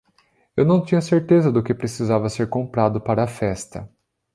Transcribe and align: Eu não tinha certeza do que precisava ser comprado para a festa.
Eu 0.57 0.65
não 0.65 0.83
tinha 0.83 0.99
certeza 0.99 1.51
do 1.51 1.61
que 1.61 1.75
precisava 1.75 2.27
ser 2.27 2.49
comprado 2.49 2.99
para 2.99 3.23
a 3.23 3.27
festa. 3.27 3.87